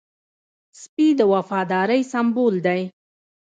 سپي 0.81 1.07
د 1.19 1.21
وفادارۍ 1.33 2.01
سمبول 2.11 2.55
دی. 2.65 2.81